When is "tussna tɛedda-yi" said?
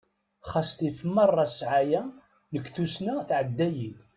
2.75-3.89